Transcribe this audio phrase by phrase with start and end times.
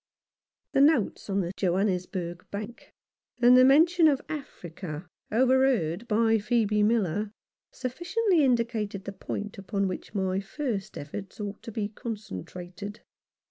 [0.71, 2.91] The notes on the Johannesburg Bank,
[3.39, 7.29] and the mention of Africa overheard by Phcebe Miller,
[7.71, 13.01] sufficiently indicated the point upon which my first efforts ought to be concentrated.